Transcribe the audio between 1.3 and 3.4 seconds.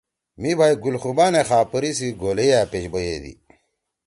خاپری سی گھولیئیا پیش بئیَدی۔